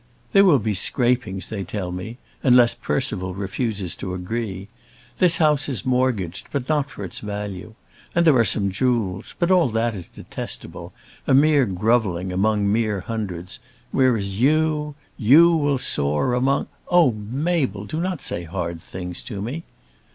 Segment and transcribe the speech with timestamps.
[0.33, 4.67] "There will be scrapings they tell me, unless Percival refuses to agree.
[5.19, 7.75] This house is mortgaged, but not for its value.
[8.15, 9.35] And there are some jewels.
[9.37, 10.91] But all that is detestable,
[11.27, 13.59] a mere grovelling among mean hundreds;
[13.91, 17.85] whereas you, you will soar among" "Oh Mabel!
[17.85, 19.65] do not say hard things to me."